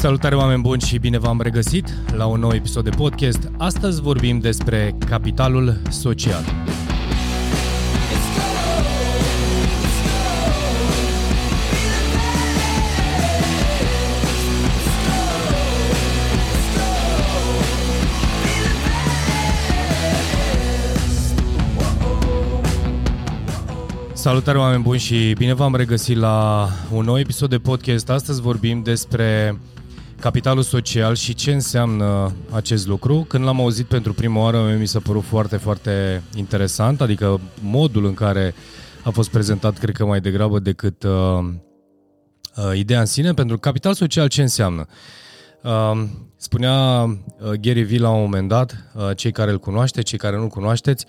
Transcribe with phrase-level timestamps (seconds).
[0.00, 3.50] Salutare oameni buni și bine v-am regăsit la un nou episod de podcast.
[3.58, 6.44] Astăzi vorbim despre capitalul social.
[24.12, 28.10] Salutare oameni buni și bine v-am regăsit la un nou episod de podcast.
[28.10, 29.58] Astăzi vorbim despre
[30.20, 33.24] capitalul social și ce înseamnă acest lucru.
[33.28, 38.14] Când l-am auzit pentru prima oară, mi s-a părut foarte, foarte interesant, adică modul în
[38.14, 38.54] care
[39.04, 41.38] a fost prezentat, cred că mai degrabă decât uh,
[42.56, 44.86] uh, ideea în sine, pentru capital social ce înseamnă?
[45.62, 46.02] Uh,
[46.36, 50.36] spunea uh, Gary Vee la un moment dat, uh, cei care îl cunoaște, cei care
[50.36, 51.06] nu-l cunoașteți,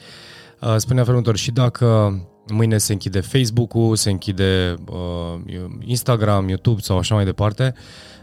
[0.62, 2.20] uh, spunea felul și dacă
[2.52, 7.74] mâine se închide Facebook-ul, se închide uh, Instagram, YouTube sau așa mai departe,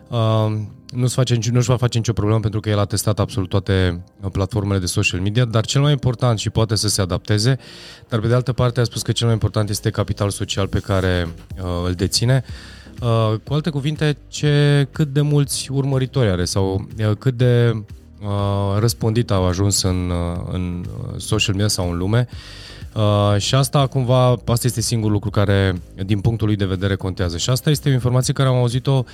[0.09, 0.53] uh,
[0.93, 4.31] nu-și, face, nu-și va face nicio problemă pentru că el a testat absolut toate uh,
[4.33, 7.59] platformele de social media, dar cel mai important și poate să se adapteze,
[8.09, 10.79] dar pe de altă parte a spus că cel mai important este capitalul social pe
[10.79, 12.45] care uh, îl deține.
[13.01, 17.83] Uh, cu alte cuvinte, ce, cât de mulți urmăritori are sau uh, cât de
[18.21, 20.85] uh, răspândit au ajuns în, uh, în
[21.17, 22.29] social media sau în lume.
[22.31, 22.37] Uh,
[22.95, 27.37] Uh, și asta cumva, asta este singurul lucru care, din punctul lui de vedere, contează.
[27.37, 29.05] Și asta este o informație care am auzit-o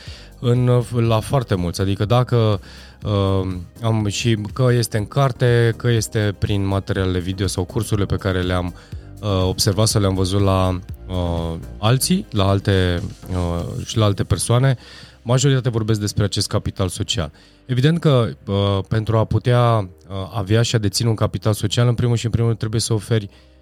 [0.41, 1.81] în, la foarte mulți.
[1.81, 2.61] Adică dacă
[3.05, 8.17] uh, am și că este în carte, că este prin materialele video sau cursurile pe
[8.17, 8.75] care le-am
[9.23, 10.79] uh, observat să le-am văzut la
[11.09, 14.77] uh, alții, la alte uh, și la alte persoane,
[15.23, 17.33] majoritatea vorbesc despre acest capital social.
[17.67, 21.95] Evident că uh, pentru a putea uh, avea și a deține un capital social, în
[21.95, 23.54] primul și în primul rând trebuie să oferi uh, Uh,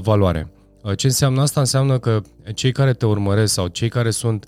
[0.00, 0.48] valoare.
[0.82, 1.60] Uh, ce înseamnă asta?
[1.60, 2.20] Înseamnă că
[2.54, 4.46] cei care te urmăresc sau cei care sunt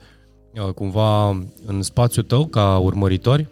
[0.55, 1.29] uh, cumva
[1.67, 3.49] în spațiul tău ca urmăritori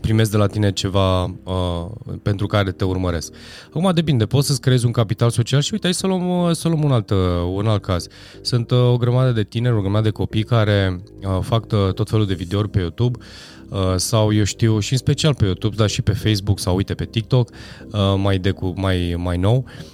[0.00, 1.86] primesc de la tine ceva uh,
[2.22, 3.32] pentru care te urmăresc.
[3.66, 6.82] Acum depinde, poți să-ți creezi un capital social și uite, hai să luăm, să luăm
[6.82, 7.10] un, alt,
[7.54, 8.06] un alt caz.
[8.40, 12.26] Sunt uh, o grămadă de tineri, o grămadă de copii care uh, fac tot felul
[12.26, 13.18] de videouri pe YouTube
[13.68, 16.94] uh, sau eu știu și în special pe YouTube, dar și pe Facebook sau uite
[16.94, 19.64] pe TikTok uh, mai, de cu, mai, mai nou.
[19.66, 19.93] Uh,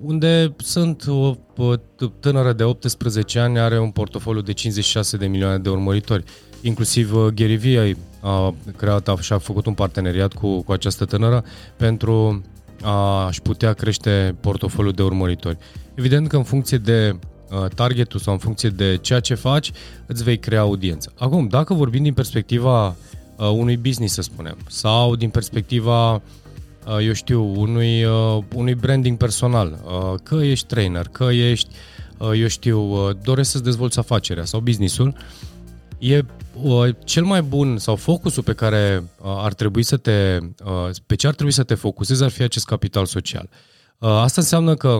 [0.00, 1.76] unde sunt o, o
[2.20, 6.24] tânără de 18 ani, are un portofoliu de 56 de milioane de urmăritori.
[6.62, 11.44] Inclusiv uh, Gary Vee a creat și a făcut un parteneriat cu, cu această tânără
[11.76, 12.42] pentru
[12.82, 15.58] a-și putea crește portofoliul de urmăritori.
[15.94, 17.18] Evident că în funcție de
[17.50, 19.72] uh, targetul sau în funcție de ceea ce faci,
[20.06, 21.12] îți vei crea audiență.
[21.18, 26.47] Acum, dacă vorbim din perspectiva uh, unui business, să spunem, sau din perspectiva uh, Uh,
[27.00, 31.68] eu știu, unui, uh, unui branding personal, uh, că ești trainer, că ești,
[32.34, 35.14] eu știu, doresc să-ți dezvolți afacerea sau businessul,
[35.98, 36.20] e
[37.04, 40.38] cel mai bun sau focusul pe care ar trebui să te,
[41.06, 43.48] pe ce ar trebui să te focusezi ar fi acest capital social.
[43.98, 44.98] Asta înseamnă că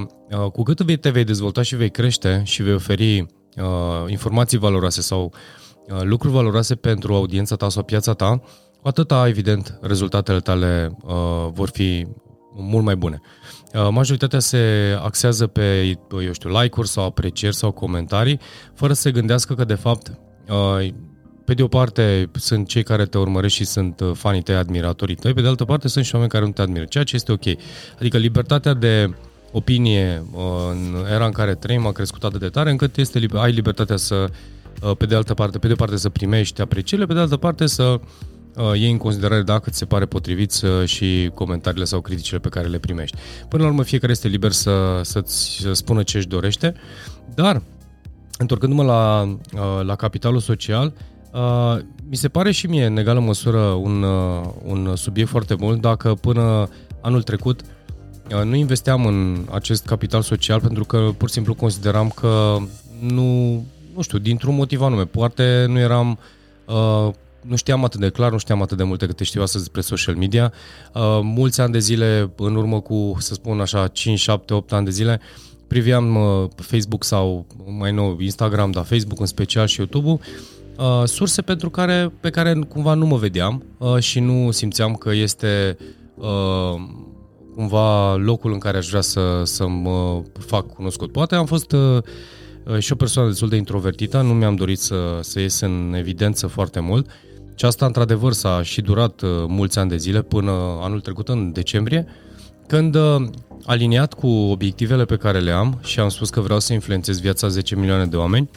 [0.53, 3.27] cu cât te vei dezvolta și vei crește și vei oferi
[4.07, 5.33] informații valoroase sau
[6.03, 8.41] lucruri valoroase pentru audiența ta sau piața ta,
[8.83, 12.07] cu atâta, evident, rezultatele tale uh, vor fi
[12.55, 13.21] mult mai bune.
[13.75, 14.59] Uh, majoritatea se
[15.03, 18.41] axează pe, eu știu, like-uri sau aprecieri sau comentarii,
[18.75, 20.19] fără să se gândească că, de fapt,
[20.49, 20.89] uh,
[21.45, 25.15] pe de o parte sunt cei care te urmăresc și sunt uh, fanii tăi, admiratorii
[25.15, 27.33] tăi, pe de altă parte sunt și oameni care nu te admiră, ceea ce este
[27.33, 27.47] ok.
[27.99, 29.15] Adică libertatea de
[29.53, 33.53] opinie uh, în era în care trăim a crescut atât de tare încât este, ai
[33.53, 34.27] libertatea să,
[34.83, 37.37] uh, pe de altă parte, pe de o parte să primești aprecierile, pe de altă
[37.37, 38.01] parte să uh,
[38.75, 42.67] iei în considerare dacă ți se pare potrivit să, și comentariile sau criticile pe care
[42.67, 43.17] le primești.
[43.49, 46.75] Până la urmă, fiecare este liber să, să-ți spună ce își dorește,
[47.35, 47.63] dar,
[48.39, 50.93] întorcându-mă la, uh, la capitalul social,
[51.33, 55.81] uh, mi se pare și mie, în egală măsură, un, uh, un subiect foarte bun
[55.81, 56.69] dacă până
[57.01, 62.09] anul trecut uh, nu investeam în acest capital social pentru că pur și simplu consideram
[62.09, 62.57] că
[63.01, 63.53] nu,
[63.95, 66.19] nu știu, dintr-un motiv anume, poate nu eram
[66.65, 67.09] uh,
[67.49, 70.15] nu știam atât de clar, nu știam atât de multe câte știu astăzi despre social
[70.15, 70.53] media.
[70.95, 74.85] Uh, mulți ani de zile, în urmă cu, să spun așa, 5, 7, 8 ani
[74.85, 75.21] de zile,
[75.67, 77.47] priveam uh, Facebook sau
[77.79, 80.21] mai nou Instagram, dar Facebook în special și YouTube-ul,
[80.79, 85.13] uh, surse pentru care, pe care cumva nu mă vedeam uh, și nu simțeam că
[85.13, 85.77] este
[86.15, 86.75] uh,
[87.55, 91.13] cumva locul în care aș vrea să, să mă fac cunoscut.
[91.13, 92.03] Poate am fost uh,
[92.79, 96.81] și o persoană destul de introvertită, nu mi-am dorit să, să ies în evidență foarte
[96.81, 97.07] mult
[97.59, 100.51] și asta, într-adevăr, s-a și durat uh, mulți ani de zile, până
[100.81, 102.07] anul trecut, în decembrie,
[102.67, 103.17] când uh,
[103.65, 107.49] aliniat cu obiectivele pe care le am și am spus că vreau să influențez viața
[107.49, 108.51] 10 milioane de oameni,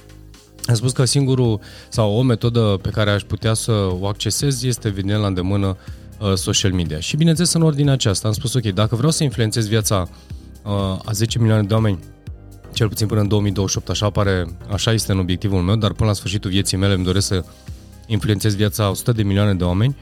[0.66, 1.60] Am spus că singurul
[1.90, 5.78] sau o metodă pe care aș putea să o accesez este evident la îndemână
[6.20, 7.00] uh, social media.
[7.00, 10.10] Și bineînțeles în ordinea aceasta am spus ok, dacă vreau să influențez viața
[10.64, 10.72] uh,
[11.06, 12.00] a 10 milioane de oameni
[12.74, 16.16] cel puțin până în 2028, așa apare, așa este în obiectivul meu, dar până la
[16.16, 17.44] sfârșitul vieții mele îmi doresc să
[18.12, 19.96] influențez viața a 100 de milioane de oameni,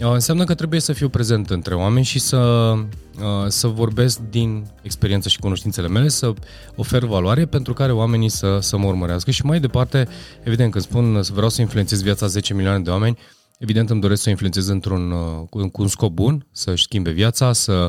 [0.00, 4.66] uh, înseamnă că trebuie să fiu prezent între oameni și să, uh, să vorbesc din
[4.82, 6.32] experiența și cunoștințele mele, să
[6.76, 9.30] ofer valoare pentru care oamenii să, să mă urmărească.
[9.30, 10.08] Și mai departe,
[10.42, 13.18] evident, când spun să vreau să influențez viața a 10 milioane de oameni,
[13.58, 17.52] evident îmi doresc să o influențez într-un, uh, cu un scop bun, să-și schimbe viața,
[17.52, 17.88] să,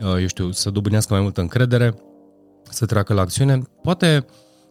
[0.00, 1.94] eu știu, să dobânească mai multă încredere,
[2.70, 3.62] să treacă la acțiune.
[3.82, 4.26] Poate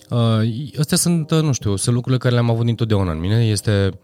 [0.09, 3.45] uh, astea sunt, uh, nu știu, sunt lucrurile care le-am avut întotdeauna în mine.
[3.45, 3.97] Este uh,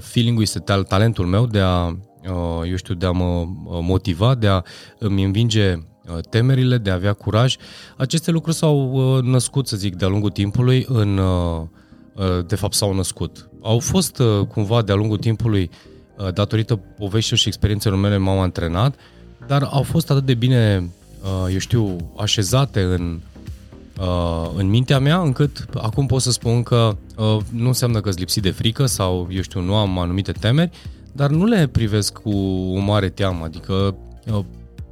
[0.00, 0.58] feeling-ul, este
[0.88, 4.62] talentul meu de a, uh, eu știu, de a mă motiva, de a
[4.98, 7.56] îmi învinge uh, temerile, de a avea curaj.
[7.96, 11.18] Aceste lucruri s-au uh, născut, să zic, de-a lungul timpului în...
[11.18, 11.60] Uh,
[12.14, 13.48] uh, de fapt s-au născut.
[13.62, 15.70] Au fost uh, cumva de-a lungul timpului,
[16.18, 18.94] uh, datorită poveștilor și experiențelor mele, m-au antrenat,
[19.46, 20.90] dar au fost atât de bine,
[21.52, 23.31] eu știu, așezate în uh,
[24.56, 28.50] în mintea mea, încât acum pot să spun că uh, nu înseamnă că-s lipsit de
[28.50, 30.70] frică sau, eu știu, nu am anumite temeri,
[31.12, 32.38] dar nu le privesc cu
[32.74, 33.96] o mare teamă, adică
[34.32, 34.44] uh,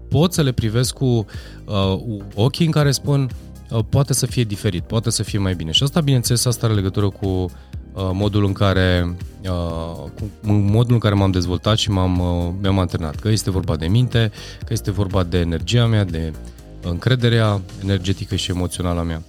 [0.08, 1.24] pot să le privesc cu
[1.64, 1.98] uh,
[2.34, 3.30] ochii în care spun
[3.70, 5.70] uh, poate să fie diferit, poate să fie mai bine.
[5.70, 7.50] Și asta, bineînțeles, asta are legătură cu uh,
[7.94, 10.10] modul în care uh,
[10.42, 13.14] cu modul în care m-am dezvoltat și m-am, uh, mi-am antrenat.
[13.14, 16.32] Că este vorba de minte, că este vorba de energia mea, de
[16.82, 19.22] încrederea energetică și emoțională a mea.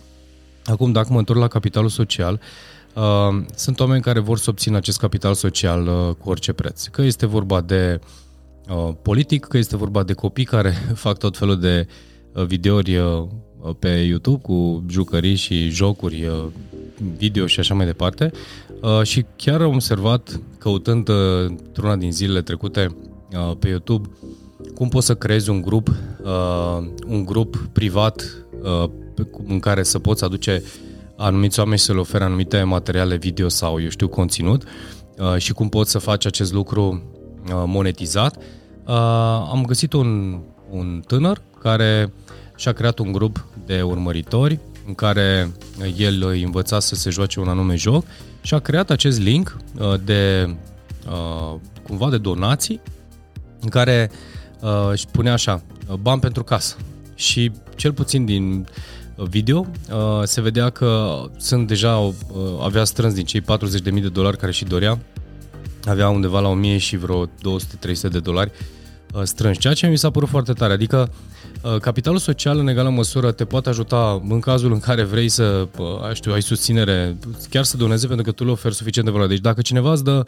[0.66, 2.40] Acum, dacă mă întorc la capitalul social,
[2.96, 6.86] uh, sunt oameni care vor să obțină acest capital social uh, cu orice preț.
[6.86, 8.00] Că este vorba de
[8.70, 10.70] uh, politic, că este vorba de copii care
[11.06, 11.88] fac tot felul de
[12.34, 13.24] uh, videouri uh,
[13.80, 16.46] pe YouTube cu jucării și jocuri uh,
[17.18, 18.32] video și așa mai departe.
[18.82, 21.16] Uh, și chiar am observat, căutând uh,
[21.48, 22.96] într-una din zilele trecute
[23.34, 24.10] uh, pe YouTube,
[24.82, 25.88] cum poți să creezi un grup,
[26.24, 28.24] uh, un grup privat
[28.62, 28.90] uh,
[29.48, 30.64] în care să poți aduce
[31.18, 34.64] anumiți oameni și să le ofere anumite materiale video sau, eu știu, conținut
[35.18, 37.04] uh, și cum poți să faci acest lucru
[37.48, 38.36] uh, monetizat.
[38.38, 38.94] Uh,
[39.52, 40.40] am găsit un,
[40.70, 42.14] un tânăr care
[42.56, 45.52] și-a creat un grup de urmăritori în care
[45.98, 48.06] el îi învăța să se joace un anume joc
[48.42, 50.56] și a creat acest link uh, de
[51.08, 52.82] uh, cumva de donații
[53.60, 54.40] în care uh,
[54.94, 56.76] și punea așa, uh, bani pentru casă.
[57.16, 58.68] Și cel puțin din
[59.16, 62.14] uh, video uh, se vedea că sunt deja, uh,
[62.62, 63.46] avea strâns din cei 40.000
[63.84, 65.00] de dolari care și dorea,
[65.86, 67.30] avea undeva la 1000 și vreo 200-300
[68.12, 68.52] de dolari
[69.14, 70.74] uh, strânși, ceea ce mi s-a părut foarte tare.
[70.74, 71.12] Adică
[71.62, 75.68] uh, capitalul social în egală măsură te poate ajuta în cazul în care vrei să,
[75.78, 77.18] uh, știu, ai susținere,
[77.50, 79.34] chiar să doneze pentru că tu le oferi suficient de valoare.
[79.34, 80.26] Deci dacă cineva îți dă Uh,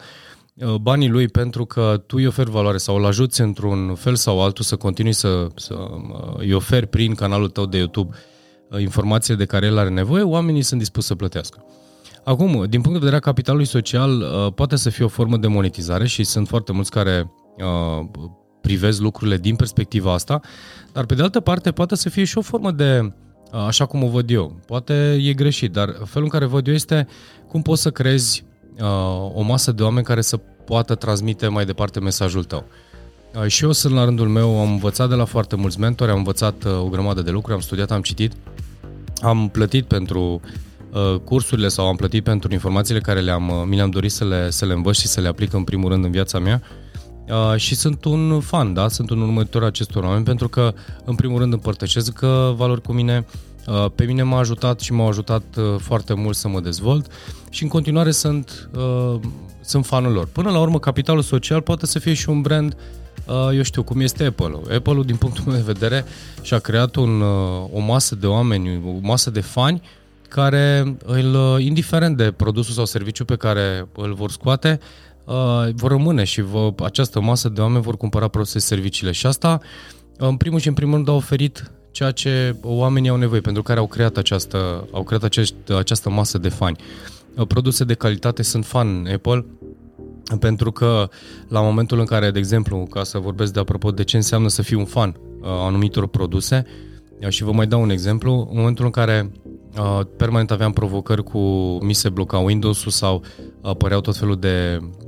[0.80, 4.64] banii lui pentru că tu îi oferi valoare sau îl ajuți într-un fel sau altul
[4.64, 8.16] să continui să, să uh, îi oferi prin canalul tău de YouTube
[8.70, 11.64] uh, informațiile de care el are nevoie, oamenii sunt dispuși să plătească.
[12.24, 14.24] Acum, din punct de vedere a capitalului social,
[14.54, 17.30] poate să fie o formă de monetizare și sunt foarte mulți care
[18.60, 20.40] privesc lucrurile din perspectiva asta,
[20.92, 23.12] dar pe de altă parte poate să fie și o formă de,
[23.66, 27.06] așa cum o văd eu, poate e greșit, dar felul în care văd eu este
[27.48, 28.53] cum poți să crezi uh,
[29.34, 32.64] o masă de oameni care să poată transmite mai departe mesajul tău.
[33.34, 36.16] Uh, și eu sunt la rândul meu, am învățat de la foarte mulți mentori, am
[36.16, 38.32] învățat uh, o grămadă de lucruri, am studiat, am citit,
[39.20, 40.40] am plătit pentru
[40.92, 44.50] uh, cursurile sau am plătit pentru informațiile care le-am, uh, mi le-am dorit să le,
[44.50, 46.62] să le învăț și să le aplic în primul rând în viața mea.
[47.28, 48.88] Uh, și sunt un fan, da?
[48.88, 53.24] Sunt un următor acestor oameni pentru că, în primul rând, împărtășesc uh, valori cu mine,
[53.26, 53.53] Uh,
[53.94, 57.06] pe mine m-a ajutat și m-a ajutat uh, foarte mult să mă dezvolt
[57.50, 59.20] și în continuare sunt, uh,
[59.60, 60.28] sunt fanul lor.
[60.32, 62.76] Până la urmă, capitalul social poate să fie și un brand,
[63.54, 64.74] eu știu cum este Apple-ul.
[64.74, 66.04] Apple-ul, din punctul meu de vedere,
[66.42, 67.20] și-a creat un,
[67.72, 69.82] o masă de oameni, o masă de fani
[70.28, 74.80] care, îl, indiferent de produsul sau serviciu pe care îl vor scoate,
[75.74, 79.12] vor rămâne și vă, această masă de oameni vor cumpăra produse și serviciile.
[79.12, 79.60] Și asta,
[80.16, 83.78] în primul și în primul rând, a oferit ceea ce oamenii au nevoie, pentru care
[83.78, 86.76] au creat această, au creat acești, această masă de fani.
[87.48, 89.46] Produse de calitate sunt fan Apple,
[90.38, 91.08] pentru că
[91.48, 94.62] la momentul în care, de exemplu, ca să vorbesc de apropo de ce înseamnă să
[94.62, 96.66] fii un fan a anumitor produse,
[97.28, 99.30] și vă mai dau un exemplu, în momentul în care
[99.78, 101.38] uh, permanent aveam provocări cu
[101.82, 103.22] mi se bloca Windows-ul sau
[103.62, 105.03] apăreau tot felul de Uh,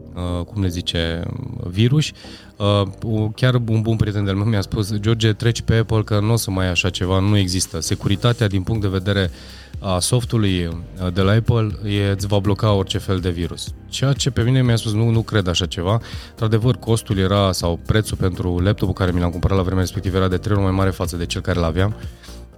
[0.46, 1.22] cum le zice,
[1.70, 2.10] virus.
[2.56, 6.32] Uh, chiar un bun prieten de-al meu mi-a spus, George, treci pe Apple că nu
[6.32, 7.80] o să mai ai așa ceva, nu există.
[7.80, 9.30] Securitatea din punct de vedere
[9.78, 13.68] a softului uh, de la Apple e, îți va bloca orice fel de virus.
[13.88, 16.00] Ceea ce pe mine mi-a spus, nu, nu cred așa ceva.
[16.30, 20.28] Într-adevăr, costul era, sau prețul pentru laptopul care mi l-am cumpărat la vremea respectivă era
[20.28, 21.94] de trei ori mai mare față de cel care l-aveam.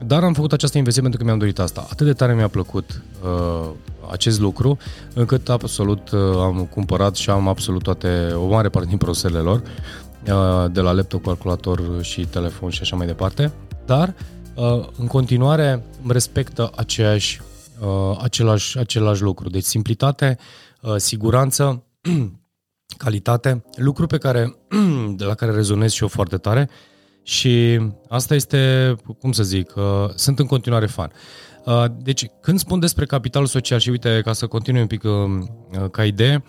[0.07, 1.87] Dar am făcut această investiție pentru că mi-am dorit asta.
[1.91, 3.71] Atât de tare mi-a plăcut uh,
[4.11, 4.79] acest lucru,
[5.15, 9.63] încât absolut uh, am cumpărat și am absolut toate, o mare parte din produsele lor,
[9.63, 13.53] uh, de la laptop, calculator și telefon și așa mai departe.
[13.87, 14.15] Dar
[14.59, 17.41] Uh, în continuare îmi respectă aceeași,
[17.81, 19.49] uh, același, același lucru.
[19.49, 20.39] Deci simplitate,
[20.81, 21.85] uh, siguranță,
[23.05, 24.57] calitate, lucru pe care,
[25.17, 26.69] de la care rezonez și eu foarte tare
[27.29, 29.73] și asta este, cum să zic,
[30.15, 31.13] sunt în continuare fan.
[32.03, 35.03] Deci, când spun despre capitalul social și uite, ca să continui un pic
[35.91, 36.45] ca idee,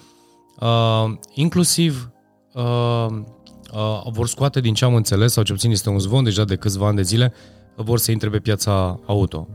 [1.33, 2.11] inclusiv
[4.11, 6.87] vor scoate din ce am înțeles, sau ce puțin este un zvon deja de câțiva
[6.87, 7.33] ani de zile,
[7.75, 9.47] vor să intre pe piața auto.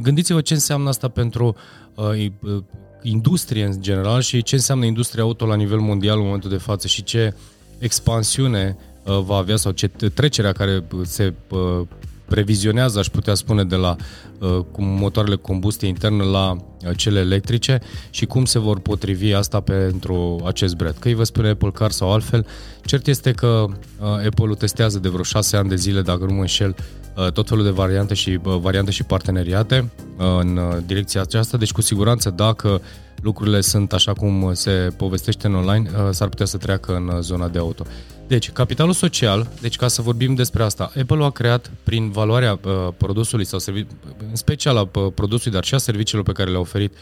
[0.00, 1.56] Gândiți-vă ce înseamnă asta pentru
[1.94, 2.62] uh, uh,
[3.02, 6.86] industrie în general și ce înseamnă industria auto la nivel mondial în momentul de față
[6.86, 7.34] și ce
[7.78, 11.86] expansiune uh, va avea sau ce trecerea care se uh,
[12.26, 13.96] previzionează, aș putea spune, de la
[14.38, 20.40] uh, motoarele combustie internă la uh, cele electrice și cum se vor potrivi asta pentru
[20.44, 20.94] acest brand.
[20.98, 22.46] Că îi vă spune Apple Car sau altfel,
[22.84, 26.40] cert este că uh, Apple-ul testează de vreo șase ani de zile, dacă nu mă
[26.40, 26.74] înșel,
[27.16, 31.56] uh, tot felul de variante și, uh, variante și parteneriate uh, în uh, direcția aceasta,
[31.56, 32.80] deci cu siguranță dacă
[33.22, 37.20] lucrurile sunt așa cum se povestește în online, uh, s-ar putea să treacă în uh,
[37.20, 37.84] zona de auto.
[38.26, 42.88] Deci, capitalul social, deci ca să vorbim despre asta, Apple a creat prin valoarea uh,
[42.96, 43.86] produsului sau servi-
[44.28, 46.94] în special a uh, produsului, dar și a serviciilor pe care le-a oferit,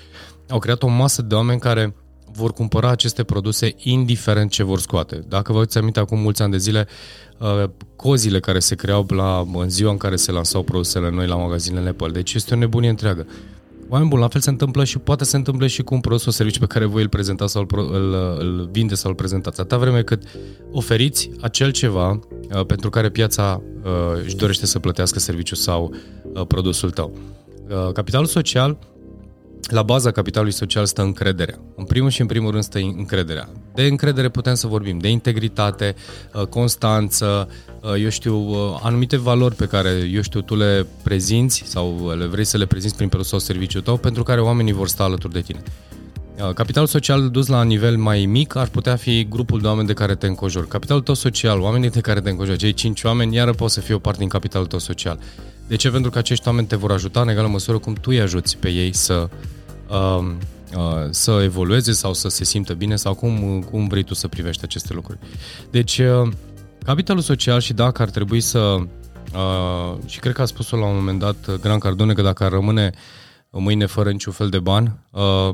[0.48, 1.94] au creat o masă de oameni care
[2.32, 5.24] vor cumpăra aceste produse indiferent ce vor scoate.
[5.28, 6.86] Dacă vă uiți aminte acum mulți ani de zile,
[7.38, 7.64] uh,
[7.96, 11.88] cozile care se creau la, în ziua în care se lansau produsele noi la magazinele
[11.88, 12.08] Apple.
[12.08, 13.26] Deci este o nebunie întreagă.
[13.94, 16.32] Oameni buni, la fel se întâmplă și poate se întâmplă și cu un produs sau
[16.32, 19.60] serviciu pe care voi îl prezentați sau îl, îl, îl vinde sau îl prezentați.
[19.60, 20.22] Atâta vreme cât
[20.70, 23.90] oferiți acel ceva uh, pentru care piața uh,
[24.24, 25.94] își dorește să plătească serviciul sau
[26.32, 27.12] uh, produsul tău.
[27.68, 28.78] Uh, capitalul social
[29.70, 31.58] la baza capitalului social stă încrederea.
[31.76, 33.48] În primul și în primul rând stă încrederea.
[33.74, 35.94] De încredere putem să vorbim, de integritate,
[36.34, 37.48] uh, constanță,
[37.80, 42.26] uh, eu știu, uh, anumite valori pe care, eu știu, tu le prezinți sau le
[42.26, 45.32] vrei să le prezinți prin produs sau serviciul tău pentru care oamenii vor sta alături
[45.32, 45.62] de tine.
[46.54, 50.14] Capitalul social dus la nivel mai mic ar putea fi grupul de oameni de care
[50.14, 50.68] te încojori.
[50.68, 53.94] Capitalul tău social, oamenii de care te încojori, cei cinci oameni, iară pot să fie
[53.94, 55.18] o parte din capitalul tău social.
[55.68, 55.90] De ce?
[55.90, 58.68] Pentru că acești oameni te vor ajuta în egală măsură cum tu îi ajuți pe
[58.68, 59.28] ei să
[59.88, 60.32] uh,
[60.76, 64.64] uh, să evolueze sau să se simtă bine sau cum, cum vrei tu să privești
[64.64, 65.18] aceste lucruri.
[65.70, 66.32] Deci, uh,
[66.84, 70.94] capitalul social și dacă ar trebui să, uh, și cred că a spus-o la un
[70.94, 72.90] moment dat Gran Cardone, că dacă ar rămâne
[73.50, 75.50] mâine fără niciun fel de bani, uh,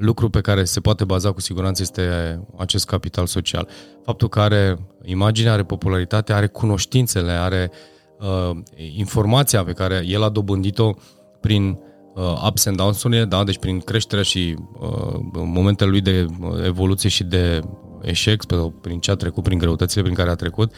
[0.00, 3.68] lucru pe care se poate baza cu siguranță este acest capital social.
[4.04, 7.70] Faptul că are imagine, are popularitate, are cunoștințele, are
[8.18, 8.56] uh,
[8.96, 10.92] informația pe care el a dobândit-o
[11.40, 11.78] prin
[12.14, 13.44] uh, ups and downs-urile, da?
[13.44, 17.60] deci prin creșterea și uh, momentele lui de uh, evoluție și de
[18.02, 18.44] eșec,
[18.80, 20.72] prin ce a trecut, prin greutățile prin care a trecut,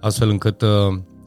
[0.00, 0.68] astfel încât uh,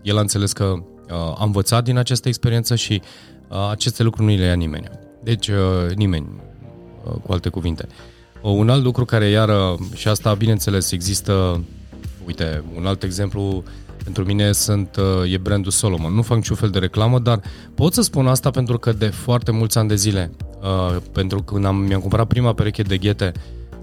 [0.01, 3.01] el a înțeles că uh, a învățat din această experiență și
[3.49, 4.89] uh, aceste lucruri nu le ia nimeni.
[5.23, 6.50] Deci uh, nimeni, uh,
[7.23, 7.87] cu alte cuvinte.
[8.41, 11.63] Uh, un alt lucru care iară, și asta bineînțeles există,
[12.25, 13.63] uite, un alt exemplu
[14.03, 16.13] pentru mine sunt, uh, e brandul Solomon.
[16.13, 17.41] Nu fac niciun fel de reclamă, dar
[17.75, 20.31] pot să spun asta pentru că de foarte mulți ani de zile,
[20.61, 23.31] uh, pentru că când am, mi-am cumpărat prima pereche de ghete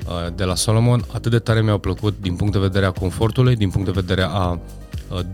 [0.06, 3.56] uh, de la Solomon, atât de tare mi-au plăcut din punct de vedere a confortului,
[3.56, 4.58] din punct de vedere a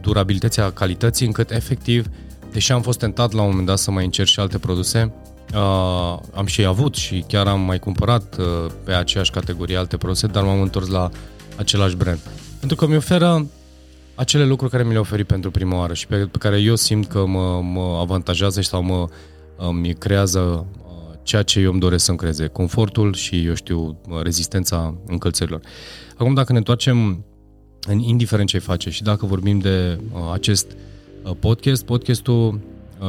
[0.00, 2.07] durabilității, a calității, încât efectiv,
[2.53, 5.12] deși am fost tentat la un moment dat să mai încerc și alte produse,
[5.53, 10.27] Uh, am și avut și chiar am mai cumpărat uh, pe aceeași categorie alte produse,
[10.27, 11.11] dar m-am întors la
[11.57, 12.19] același brand.
[12.59, 13.47] Pentru că mi oferă
[14.15, 17.07] acele lucruri care mi le-a oferit pentru prima oară și pe, pe care eu simt
[17.07, 19.09] că mă, mă avantajează sau mă
[19.57, 24.95] îmi creează uh, ceea ce eu îmi doresc să-mi creeze, confortul și, eu știu, rezistența
[25.07, 25.61] încălțărilor.
[26.17, 27.25] Acum, dacă ne întoarcem
[27.87, 30.67] în indiferent ce face și dacă vorbim de uh, acest
[31.23, 32.61] uh, podcast, podcastul uh,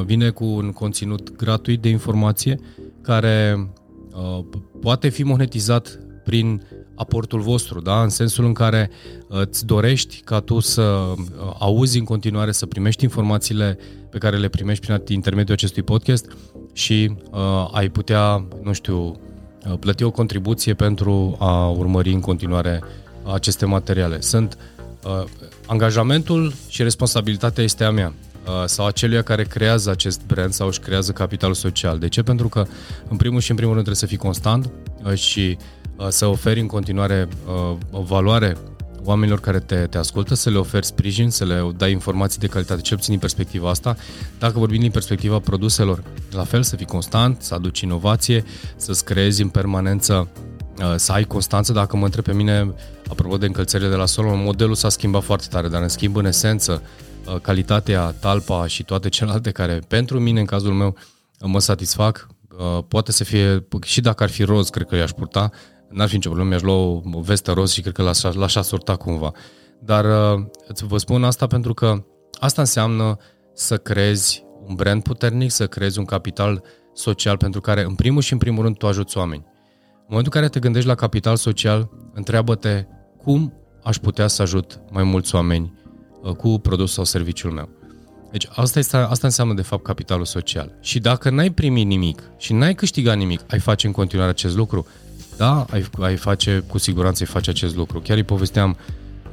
[0.05, 2.59] vine cu un conținut gratuit de informație
[3.01, 3.69] care
[4.11, 4.45] uh,
[4.81, 8.01] poate fi monetizat prin aportul vostru, da?
[8.01, 8.89] în sensul în care
[9.27, 11.15] uh, îți dorești ca tu să uh,
[11.59, 13.77] auzi în continuare, să primești informațiile
[14.09, 16.31] pe care le primești prin intermediul acestui podcast
[16.73, 22.81] și uh, ai putea, nu știu, uh, plăti o contribuție pentru a urmări în continuare
[23.33, 24.21] aceste materiale.
[24.21, 24.57] Sunt
[25.05, 25.23] uh,
[25.65, 28.13] angajamentul și responsabilitatea este a mea.
[28.65, 31.97] Sau aceluia care creează acest brand sau își creează capitalul social.
[31.99, 32.23] De ce?
[32.23, 32.65] Pentru că,
[33.07, 34.69] în primul și în primul rând, trebuie să fii constant
[35.13, 35.57] și
[36.09, 37.27] să oferi în continuare
[37.91, 38.57] o valoare
[39.05, 42.81] oamenilor care te, te ascultă, să le oferi sprijin, să le dai informații de calitate,
[42.81, 43.95] cel puțin din perspectiva asta.
[44.39, 48.43] Dacă vorbim din perspectiva produselor, la fel, să fii constant, să aduci inovație,
[48.75, 50.27] să-ți creezi în permanență
[50.79, 52.73] uh, să ai constanță, dacă mă întreb pe mine,
[53.09, 56.25] apropo de încălțările de la sol, modelul s-a schimbat foarte tare, dar în schimb, în
[56.25, 57.05] esență, uh,
[57.41, 60.95] calitatea, talpa și toate celelalte care, pentru mine, în cazul meu,
[61.41, 62.27] mă satisfac,
[62.57, 65.49] uh, poate să fie, și dacă ar fi roz, cred că i-aș purta,
[65.89, 68.55] n-ar fi nicio problemă, mi-aș lua o, o vestă roz și cred că l-aș, l-aș
[68.55, 69.31] asorta cumva.
[69.79, 70.45] Dar uh,
[70.87, 72.03] vă spun asta pentru că
[72.39, 73.17] asta înseamnă
[73.53, 76.63] să crezi un brand puternic, să creezi un capital
[76.93, 79.43] social pentru care, în primul și în primul rând, tu ajuți oameni.
[79.45, 82.85] În momentul în care te gândești la capital social, întreabă-te
[83.17, 83.53] cum
[83.83, 85.84] aș putea să ajut mai mulți oameni uh,
[86.33, 87.69] cu produs sau serviciul meu.
[88.31, 90.71] Deci asta, este, asta înseamnă de fapt capitalul social.
[90.81, 94.87] Și dacă n-ai primit nimic și n-ai câștigat nimic, ai face în continuare acest lucru,
[95.37, 97.99] da, ai, ai face, cu siguranță ai face acest lucru.
[97.99, 98.77] Chiar îi povesteam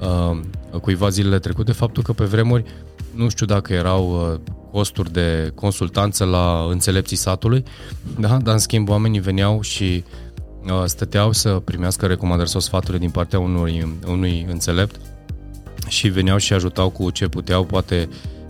[0.01, 2.65] uh, cuiva zilele trecute faptul că pe vremuri,
[3.15, 7.65] nu știu dacă erau uh, costuri de consultanță la înțelepții satului,
[8.19, 10.05] da, dar în schimb oamenii veneau și
[10.65, 15.01] uh, stăteau să primească recomandări sau sfaturi din partea unui, unui înțelept
[15.93, 18.09] și veneau și ajutau cu ce puteau, poate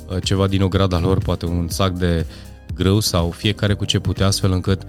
[0.09, 2.27] uh, ceva din ograda lor, poate un sac de
[2.75, 4.83] grâu sau fiecare cu ce putea, astfel încât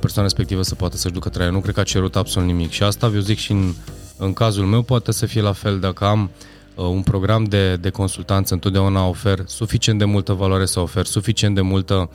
[0.00, 1.52] persoana respectivă să poată să-și ducă traiul.
[1.52, 2.70] Nu cred că a cerut absolut nimic.
[2.70, 3.72] Și asta, eu zic și în,
[4.16, 5.78] în cazul meu, poate să fie la fel.
[5.80, 6.30] Dacă am
[6.74, 11.54] uh, un program de, de consultanță, întotdeauna ofer suficient de multă valoare să ofer suficient
[11.54, 12.10] de multă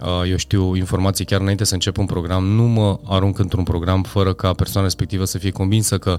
[0.00, 4.02] uh, eu știu, informații chiar înainte să încep un program, nu mă arunc într-un program
[4.02, 6.18] fără ca persoana respectivă să fie convinsă că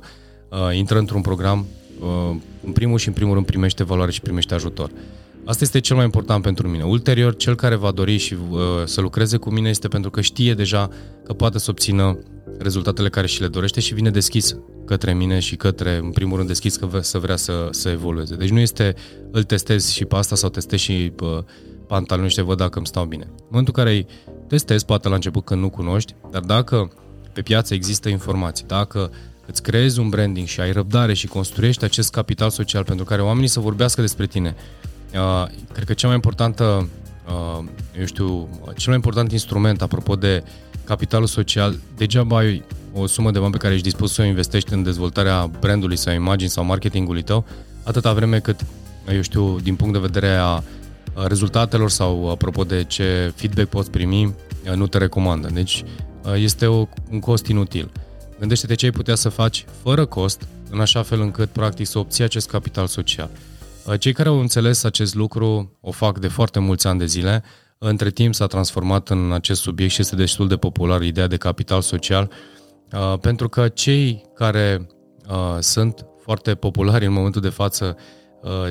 [0.49, 1.65] uh, intră într-un program, uh,
[2.63, 4.91] în primul și în primul rând primește valoare și primește ajutor.
[5.45, 6.83] Asta este cel mai important pentru mine.
[6.83, 10.53] Ulterior, cel care va dori și uh, să lucreze cu mine este pentru că știe
[10.53, 10.89] deja
[11.23, 12.17] că poate să obțină
[12.59, 16.47] rezultatele care și le dorește și vine deschis către mine și către, în primul rând,
[16.47, 18.35] deschis că să vrea să, să evolueze.
[18.35, 18.95] Deci nu este
[19.31, 21.37] îl testez și pe asta sau testez și uh,
[21.87, 23.23] pantaloni și te văd dacă îmi stau bine.
[23.27, 24.05] În momentul în care îi
[24.47, 26.91] testezi, poate la început când nu cunoști, dar dacă
[27.33, 29.11] pe piață există informații, dacă
[29.45, 33.47] îți creezi un branding și ai răbdare și construiești acest capital social pentru care oamenii
[33.47, 34.55] să vorbească despre tine,
[35.13, 36.89] Uh, cred că cea mai importantă,
[37.27, 37.65] uh,
[37.99, 40.43] eu știu, cel mai important instrument, apropo de
[40.83, 44.73] capitalul social, degeaba ai o sumă de bani pe care ești dispus să o investești
[44.73, 47.45] în dezvoltarea brandului sau imagini sau marketingului tău,
[47.83, 48.65] atâta vreme cât,
[49.13, 50.63] eu știu, din punct de vedere a
[51.27, 54.33] rezultatelor sau apropo de ce feedback poți primi,
[54.75, 55.49] nu te recomandă.
[55.53, 55.83] Deci
[56.35, 57.91] este o, un cost inutil.
[58.41, 62.23] Gândește-te ce ai putea să faci fără cost, în așa fel încât, practic, să obții
[62.23, 63.29] acest capital social.
[63.85, 67.43] Uh, cei care au înțeles acest lucru o fac de foarte mulți ani de zile.
[67.77, 71.81] Între timp s-a transformat în acest subiect și este destul de popular ideea de capital
[71.81, 72.31] social,
[72.93, 74.87] uh, pentru că cei care
[75.29, 77.97] uh, sunt foarte populari în momentul de față,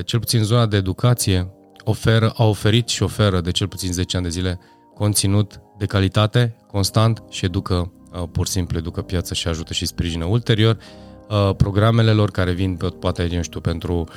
[0.05, 1.53] cel puțin în zona de educație,
[1.83, 4.59] oferă, au oferit și oferă de cel puțin 10 ani de zile
[4.93, 7.91] conținut de calitate, constant și educă,
[8.31, 10.25] pur și simplu educă piața și ajută și sprijină.
[10.25, 10.77] Ulterior,
[11.57, 14.07] programele lor care vin, poate, nu știu, pentru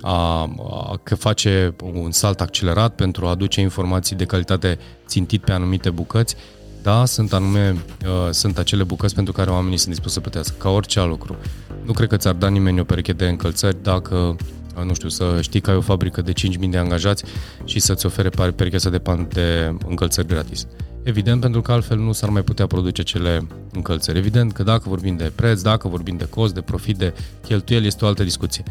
[0.00, 5.90] a, a face un salt accelerat pentru a aduce informații de calitate țintit pe anumite
[5.90, 6.36] bucăți,
[6.82, 10.68] da, sunt anume, uh, sunt acele bucăți pentru care oamenii sunt dispuși să plătească, ca
[10.68, 11.36] orice alt lucru.
[11.82, 14.36] Nu cred că ți-ar da nimeni o pereche de încălțări dacă,
[14.76, 17.24] uh, nu știu, să știi că ai o fabrică de 5.000 de angajați
[17.64, 20.66] și să-ți ofere perechea de, pan de încălțări gratis.
[21.02, 24.18] Evident, pentru că altfel nu s-ar mai putea produce cele încălțări.
[24.18, 28.04] Evident că dacă vorbim de preț, dacă vorbim de cost, de profit, de cheltuieli, este
[28.04, 28.62] o altă discuție.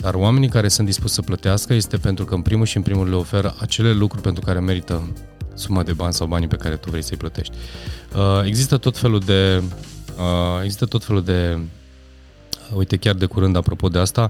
[0.00, 3.08] Dar oamenii care sunt dispuși să plătească este pentru că în primul și în primul
[3.08, 5.12] le oferă acele lucruri pentru care merită
[5.54, 7.56] suma de bani sau banii pe care tu vrei să-i plătești.
[8.16, 9.62] Uh, există tot felul de
[10.18, 11.62] uh, există tot felul de uh,
[12.72, 14.22] Uite, chiar de curând, apropo de asta,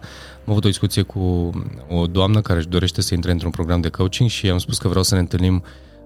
[0.44, 1.50] am avut o discuție cu
[1.88, 4.88] o doamnă care își dorește să intre într-un program de coaching și am spus că
[4.88, 5.62] vreau să ne întâlnim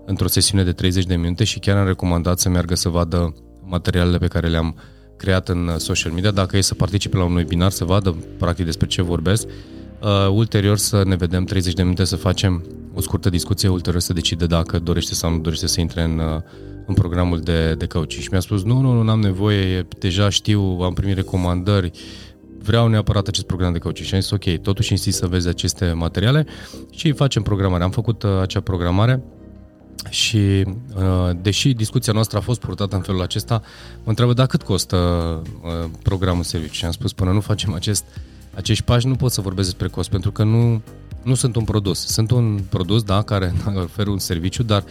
[0.08, 4.18] într-o sesiune de 30 de minute și chiar am recomandat să meargă să vadă materialele
[4.18, 4.82] pe care le-am uh,
[5.18, 8.64] creat în uh, social media, dacă e să participe la un webinar, să vadă practic
[8.64, 13.30] despre ce vorbesc, uh, ulterior să ne vedem 30 de minute să facem o scurtă
[13.30, 16.40] discuție, ulterior să decide dacă dorește sau nu dorește să intre în, uh,
[16.86, 18.22] în programul de, de coaching.
[18.22, 21.90] Și mi-a spus, nu, nu, nu am nevoie, deja știu, am primit recomandări,
[22.62, 24.06] vreau neapărat acest program de coaching.
[24.06, 26.46] Și am zis, ok, totuși insist să vezi aceste materiale
[26.90, 27.82] și facem programare.
[27.82, 29.22] Am făcut uh, acea programare
[30.08, 30.64] și
[30.96, 33.62] uh, deși discuția noastră a fost purtată în felul acesta,
[33.96, 34.96] mă întreabă dacă cât costă
[35.62, 36.72] uh, programul serviciu.
[36.72, 38.04] Și am spus, până nu facem acest,
[38.54, 40.82] acești pași, nu pot să vorbesc despre cost, pentru că nu,
[41.22, 42.06] nu sunt un produs.
[42.06, 43.52] Sunt un produs, da, care
[43.84, 44.84] oferă un serviciu, dar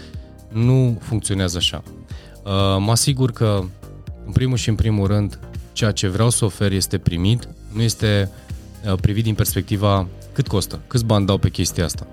[0.51, 1.83] nu funcționează așa.
[2.43, 3.63] Uh, mă asigur că,
[4.25, 5.39] în primul și în primul rând,
[5.73, 8.31] ceea ce vreau să ofer este primit, nu este
[8.85, 12.07] uh, privit din perspectiva cât costă, câți bani dau pe chestia asta.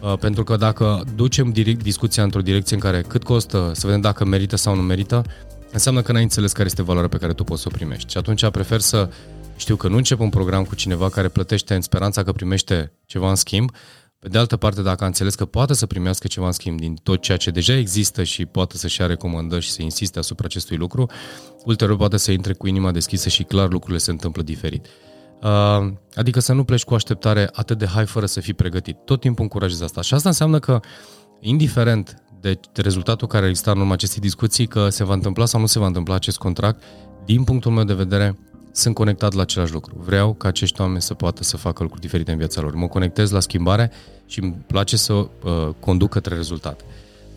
[0.00, 4.00] Uh, pentru că dacă ducem direct discuția într-o direcție în care cât costă, să vedem
[4.00, 5.24] dacă merită sau nu merită,
[5.72, 8.10] înseamnă că n-ai înțeles care este valoarea pe care tu poți să o primești.
[8.10, 9.10] Și atunci prefer să
[9.56, 13.28] știu că nu încep un program cu cineva care plătește în speranța că primește ceva
[13.28, 13.70] în schimb.
[14.18, 16.94] Pe de altă parte, dacă a înțeles că poate să primească ceva în schimb din
[17.02, 20.76] tot ceea ce deja există și poate să-și ia recomandări și să insiste asupra acestui
[20.76, 21.10] lucru,
[21.64, 24.86] ulterior poate să intre cu inima deschisă și clar lucrurile se întâmplă diferit.
[25.42, 28.96] Uh, adică să nu pleci cu așteptare atât de hai fără să fii pregătit.
[29.04, 30.00] Tot timpul încurajez asta.
[30.00, 30.80] Și asta înseamnă că,
[31.40, 35.66] indiferent de rezultatul care există în urma acestei discuții, că se va întâmpla sau nu
[35.66, 36.82] se va întâmpla acest contract,
[37.24, 38.38] din punctul meu de vedere,
[38.72, 39.94] sunt conectat la același lucru.
[40.04, 42.74] Vreau ca acești oameni să poată să facă lucruri diferite în viața lor.
[42.74, 43.90] Mă conectez la schimbare
[44.26, 45.28] și îmi place să uh,
[45.80, 46.84] conduc către rezultate.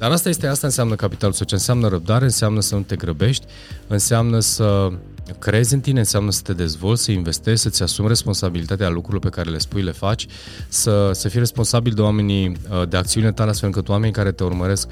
[0.02, 3.46] Dar asta este, asta înseamnă capitalul social, înseamnă răbdare, înseamnă să nu te grăbești,
[3.88, 4.90] înseamnă să
[5.40, 9.50] crezi în tine, înseamnă să te dezvolți, să investești, să-ți asumi responsabilitatea lucrurilor pe care
[9.50, 10.28] le spui, le faci,
[10.68, 14.44] să, să fii responsabil de oamenii, uh, de acțiunile tale, astfel încât oamenii care te
[14.44, 14.88] urmăresc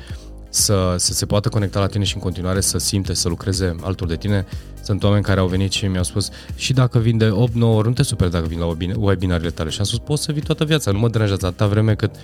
[0.49, 4.09] să, să se poată conecta la tine și în continuare să simte, să lucreze alături
[4.09, 4.45] de tine.
[4.83, 7.93] Sunt oameni care au venit și mi-au spus și dacă vin de 8-9 ori, nu
[7.93, 9.69] te super dacă vin la webinarele tale.
[9.69, 12.21] Și am spus, poți să vii toată viața, nu mă deranjează atâta vreme cât uh,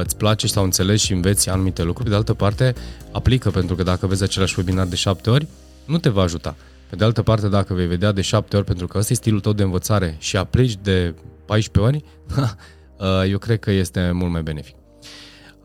[0.00, 2.04] îți place sau înțelegi și înveți anumite lucruri.
[2.04, 2.74] Pe de altă parte,
[3.12, 5.46] aplică, pentru că dacă vezi același webinar de 7 ori,
[5.86, 6.56] nu te va ajuta.
[6.90, 9.40] Pe de altă parte, dacă vei vedea de 7 ori, pentru că ăsta e stilul
[9.40, 12.04] tău de învățare și aplici de 14 ori,
[12.98, 14.74] uh, eu cred că este mult mai benefic.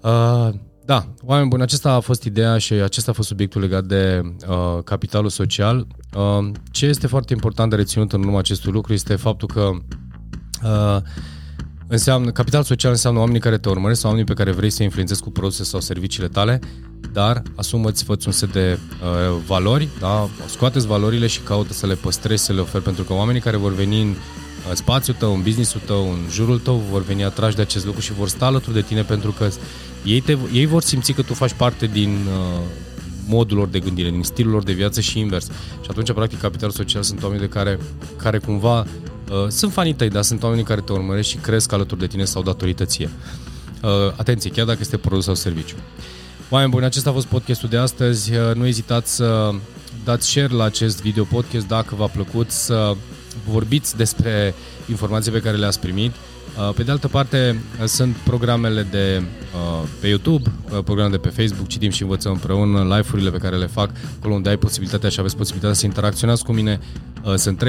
[0.01, 0.49] Uh,
[0.85, 4.83] da, oameni buni, acesta a fost ideea și acesta a fost subiectul legat de uh,
[4.83, 5.87] capitalul social.
[6.15, 9.69] Uh, ce este foarte important de reținut în urma acestui lucru este faptul că
[10.63, 11.01] uh,
[11.91, 15.21] înseamnă, capital social înseamnă oamenii care te urmăresc sau oamenii pe care vrei să influențezi
[15.21, 16.59] cu produse sau serviciile tale,
[17.13, 20.29] dar asumă-ți, fă un set de uh, valori, da?
[20.47, 23.73] scoateți valorile și caută să le păstrezi, să le oferi, pentru că oamenii care vor
[23.73, 24.15] veni în uh,
[24.73, 28.13] spațiul tău, în businessul tău, în jurul tău, vor veni atrași de acest lucru și
[28.13, 29.49] vor sta alături de tine pentru că
[30.03, 32.59] ei, te, ei vor simți că tu faci parte din uh,
[33.27, 35.45] modul lor de gândire, din stilul lor de viață și invers.
[35.81, 37.79] Și atunci, practic, capitalul social sunt oameni de care,
[38.17, 39.10] care cumva uh,
[39.49, 42.43] sunt fanii tăi, dar sunt oamenii care te urmăresc și cresc alături de tine sau
[42.43, 43.09] datorită ție.
[43.81, 45.75] Uh, atenție, chiar dacă este produs sau serviciu.
[46.49, 48.35] Oameni buni, acesta a fost podcastul de astăzi.
[48.35, 49.49] Uh, nu ezitați să
[50.03, 52.95] dați share la acest video podcast dacă v-a plăcut, să
[53.49, 54.53] vorbiți despre
[54.89, 56.40] informații pe care le-ați primit Uh,
[56.75, 61.67] pe de altă parte, uh, sunt programele de uh, pe YouTube, programele de pe Facebook,
[61.67, 65.35] citim și învățăm împreună, live-urile pe care le fac, acolo unde ai posibilitatea și aveți
[65.37, 66.79] posibilitatea să interacționați cu mine.
[67.35, 67.63] Sunt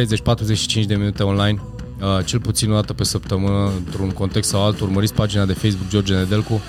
[0.83, 1.63] 30-45 de minute online,
[2.25, 4.87] cel puțin o dată pe săptămână, într-un context sau altul.
[4.87, 6.61] Urmăriți pagina de Facebook George Nedelcu.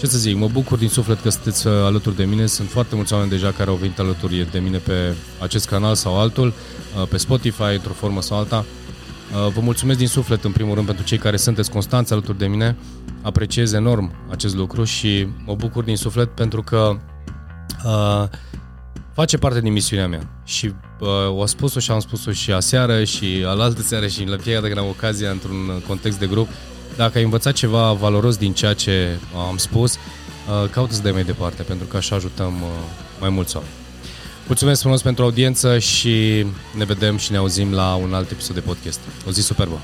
[0.00, 2.46] Ce să zic, mă bucur din suflet că sunteți alături de mine.
[2.46, 6.18] Sunt foarte mulți oameni deja care au venit alături de mine pe acest canal sau
[6.18, 6.52] altul,
[7.08, 8.64] pe Spotify, într-o formă sau alta.
[9.32, 12.46] Uh, vă mulțumesc din suflet, în primul rând, pentru cei care sunteți constanți alături de
[12.46, 12.76] mine.
[13.22, 16.96] Apreciez enorm acest lucru și mă bucur din suflet pentru că
[17.84, 18.24] uh,
[19.12, 20.42] face parte din misiunea mea.
[20.44, 24.66] Și uh, o spus-o și am spus-o și aseară și alaltă seară și la fiecare
[24.66, 26.48] când am ocazia într-un context de grup.
[26.96, 31.24] Dacă ai învățat ceva valoros din ceea ce am spus, uh, caută să dai mai
[31.24, 32.68] departe, pentru că așa ajutăm uh,
[33.20, 33.83] mai mulți oameni.
[34.46, 38.60] Mulțumesc frumos pentru audiență și ne vedem și ne auzim la un alt episod de
[38.60, 39.00] podcast.
[39.26, 39.80] O zi superbă!